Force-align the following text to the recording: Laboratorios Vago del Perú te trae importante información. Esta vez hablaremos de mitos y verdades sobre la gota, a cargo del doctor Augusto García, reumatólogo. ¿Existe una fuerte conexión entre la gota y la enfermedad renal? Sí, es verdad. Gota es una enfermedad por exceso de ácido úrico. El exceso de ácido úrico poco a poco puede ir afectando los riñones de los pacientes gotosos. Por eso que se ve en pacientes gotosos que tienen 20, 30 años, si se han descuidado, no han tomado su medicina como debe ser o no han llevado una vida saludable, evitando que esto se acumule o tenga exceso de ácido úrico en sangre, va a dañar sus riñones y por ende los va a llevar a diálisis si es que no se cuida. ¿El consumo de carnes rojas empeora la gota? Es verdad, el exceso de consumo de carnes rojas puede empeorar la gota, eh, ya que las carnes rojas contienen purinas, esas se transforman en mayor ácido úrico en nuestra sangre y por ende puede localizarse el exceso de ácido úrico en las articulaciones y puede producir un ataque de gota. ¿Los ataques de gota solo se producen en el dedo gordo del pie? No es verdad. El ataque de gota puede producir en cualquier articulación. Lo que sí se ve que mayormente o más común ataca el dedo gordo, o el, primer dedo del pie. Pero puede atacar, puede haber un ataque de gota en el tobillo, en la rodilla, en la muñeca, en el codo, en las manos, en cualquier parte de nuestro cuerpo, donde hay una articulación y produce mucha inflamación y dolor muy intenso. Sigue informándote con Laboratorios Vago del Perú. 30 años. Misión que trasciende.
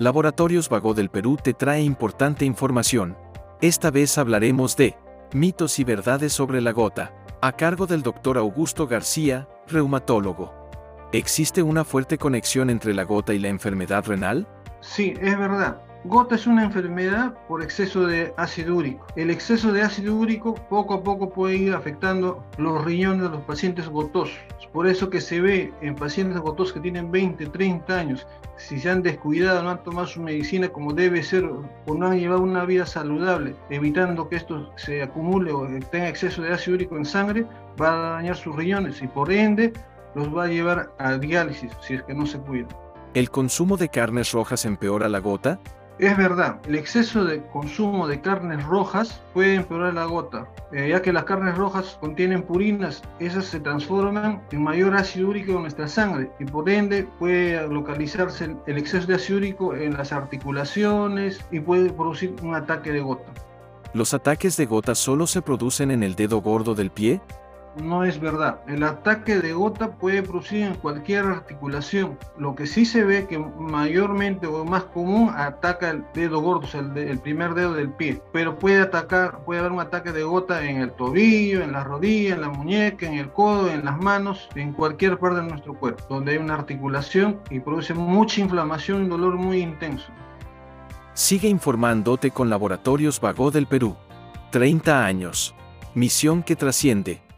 Laboratorios 0.00 0.70
Vago 0.70 0.94
del 0.94 1.10
Perú 1.10 1.36
te 1.36 1.52
trae 1.52 1.82
importante 1.82 2.46
información. 2.46 3.18
Esta 3.60 3.90
vez 3.90 4.16
hablaremos 4.16 4.74
de 4.74 4.96
mitos 5.34 5.78
y 5.78 5.84
verdades 5.84 6.32
sobre 6.32 6.62
la 6.62 6.72
gota, 6.72 7.12
a 7.42 7.52
cargo 7.52 7.86
del 7.86 8.00
doctor 8.00 8.38
Augusto 8.38 8.86
García, 8.86 9.46
reumatólogo. 9.68 10.54
¿Existe 11.12 11.62
una 11.62 11.84
fuerte 11.84 12.16
conexión 12.16 12.70
entre 12.70 12.94
la 12.94 13.02
gota 13.02 13.34
y 13.34 13.38
la 13.38 13.48
enfermedad 13.48 14.06
renal? 14.06 14.48
Sí, 14.80 15.12
es 15.20 15.38
verdad. 15.38 15.82
Gota 16.04 16.34
es 16.34 16.46
una 16.46 16.64
enfermedad 16.64 17.34
por 17.46 17.62
exceso 17.62 18.06
de 18.06 18.32
ácido 18.38 18.76
úrico. 18.76 19.06
El 19.16 19.28
exceso 19.28 19.70
de 19.70 19.82
ácido 19.82 20.16
úrico 20.16 20.54
poco 20.54 20.94
a 20.94 21.02
poco 21.02 21.28
puede 21.28 21.56
ir 21.56 21.74
afectando 21.74 22.42
los 22.56 22.82
riñones 22.86 23.24
de 23.24 23.28
los 23.28 23.42
pacientes 23.42 23.86
gotosos. 23.86 24.38
Por 24.72 24.86
eso 24.86 25.10
que 25.10 25.20
se 25.20 25.42
ve 25.42 25.74
en 25.82 25.94
pacientes 25.94 26.38
gotosos 26.40 26.72
que 26.72 26.80
tienen 26.80 27.10
20, 27.10 27.44
30 27.44 27.94
años, 27.94 28.26
si 28.56 28.78
se 28.78 28.88
han 28.88 29.02
descuidado, 29.02 29.62
no 29.62 29.70
han 29.70 29.84
tomado 29.84 30.06
su 30.06 30.22
medicina 30.22 30.70
como 30.70 30.94
debe 30.94 31.22
ser 31.22 31.44
o 31.44 31.94
no 31.94 32.06
han 32.06 32.18
llevado 32.18 32.40
una 32.40 32.64
vida 32.64 32.86
saludable, 32.86 33.54
evitando 33.68 34.26
que 34.30 34.36
esto 34.36 34.72
se 34.76 35.02
acumule 35.02 35.52
o 35.52 35.68
tenga 35.90 36.08
exceso 36.08 36.40
de 36.40 36.54
ácido 36.54 36.76
úrico 36.76 36.96
en 36.96 37.04
sangre, 37.04 37.46
va 37.80 37.92
a 37.92 38.12
dañar 38.12 38.36
sus 38.36 38.56
riñones 38.56 39.02
y 39.02 39.06
por 39.06 39.30
ende 39.30 39.74
los 40.14 40.34
va 40.34 40.44
a 40.44 40.48
llevar 40.48 40.90
a 40.98 41.18
diálisis 41.18 41.72
si 41.82 41.94
es 41.94 42.02
que 42.04 42.14
no 42.14 42.24
se 42.24 42.38
cuida. 42.38 42.68
¿El 43.12 43.28
consumo 43.28 43.76
de 43.76 43.90
carnes 43.90 44.32
rojas 44.32 44.64
empeora 44.64 45.08
la 45.08 45.18
gota? 45.18 45.60
Es 46.00 46.16
verdad, 46.16 46.58
el 46.66 46.76
exceso 46.76 47.26
de 47.26 47.42
consumo 47.48 48.08
de 48.08 48.22
carnes 48.22 48.64
rojas 48.64 49.20
puede 49.34 49.56
empeorar 49.56 49.92
la 49.92 50.06
gota, 50.06 50.48
eh, 50.72 50.88
ya 50.88 51.02
que 51.02 51.12
las 51.12 51.24
carnes 51.24 51.58
rojas 51.58 51.98
contienen 52.00 52.42
purinas, 52.42 53.02
esas 53.18 53.44
se 53.44 53.60
transforman 53.60 54.40
en 54.50 54.62
mayor 54.62 54.94
ácido 54.94 55.28
úrico 55.28 55.52
en 55.52 55.60
nuestra 55.60 55.86
sangre 55.88 56.30
y 56.38 56.46
por 56.46 56.70
ende 56.70 57.06
puede 57.18 57.68
localizarse 57.68 58.56
el 58.66 58.78
exceso 58.78 59.08
de 59.08 59.16
ácido 59.16 59.40
úrico 59.40 59.74
en 59.74 59.92
las 59.92 60.10
articulaciones 60.10 61.38
y 61.50 61.60
puede 61.60 61.92
producir 61.92 62.34
un 62.42 62.54
ataque 62.54 62.92
de 62.92 63.00
gota. 63.00 63.30
¿Los 63.92 64.14
ataques 64.14 64.56
de 64.56 64.64
gota 64.64 64.94
solo 64.94 65.26
se 65.26 65.42
producen 65.42 65.90
en 65.90 66.02
el 66.02 66.14
dedo 66.14 66.40
gordo 66.40 66.74
del 66.74 66.90
pie? 66.90 67.20
No 67.76 68.04
es 68.04 68.20
verdad. 68.20 68.60
El 68.66 68.82
ataque 68.82 69.36
de 69.36 69.52
gota 69.52 69.92
puede 69.92 70.22
producir 70.22 70.62
en 70.62 70.74
cualquier 70.74 71.24
articulación. 71.24 72.18
Lo 72.38 72.54
que 72.54 72.66
sí 72.66 72.84
se 72.84 73.04
ve 73.04 73.26
que 73.26 73.38
mayormente 73.38 74.46
o 74.46 74.64
más 74.64 74.84
común 74.84 75.32
ataca 75.34 75.90
el 75.90 76.04
dedo 76.14 76.40
gordo, 76.40 76.66
o 76.72 76.98
el, 76.98 77.18
primer 77.20 77.54
dedo 77.54 77.74
del 77.74 77.90
pie. 77.90 78.20
Pero 78.32 78.58
puede 78.58 78.80
atacar, 78.80 79.44
puede 79.44 79.60
haber 79.60 79.72
un 79.72 79.80
ataque 79.80 80.12
de 80.12 80.22
gota 80.22 80.64
en 80.64 80.78
el 80.78 80.92
tobillo, 80.92 81.62
en 81.62 81.72
la 81.72 81.84
rodilla, 81.84 82.34
en 82.34 82.40
la 82.40 82.48
muñeca, 82.48 83.06
en 83.06 83.14
el 83.14 83.30
codo, 83.30 83.70
en 83.70 83.84
las 83.84 83.98
manos, 83.98 84.48
en 84.54 84.72
cualquier 84.72 85.18
parte 85.18 85.40
de 85.40 85.48
nuestro 85.48 85.74
cuerpo, 85.74 86.04
donde 86.08 86.32
hay 86.32 86.38
una 86.38 86.54
articulación 86.54 87.40
y 87.50 87.60
produce 87.60 87.94
mucha 87.94 88.40
inflamación 88.40 89.04
y 89.04 89.08
dolor 89.08 89.36
muy 89.36 89.60
intenso. 89.60 90.06
Sigue 91.14 91.48
informándote 91.48 92.30
con 92.30 92.48
Laboratorios 92.48 93.20
Vago 93.20 93.50
del 93.50 93.66
Perú. 93.66 93.96
30 94.50 95.04
años. 95.04 95.54
Misión 95.94 96.42
que 96.42 96.56
trasciende. 96.56 97.29